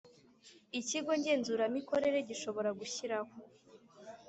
[0.79, 3.33] Ikigo ngenzuramikorere gishobora gushyiraho